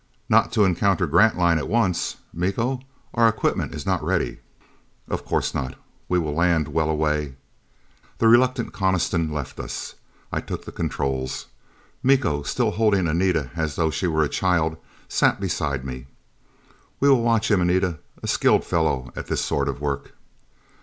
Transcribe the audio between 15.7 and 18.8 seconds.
me. "We will watch him, Anita. A skilled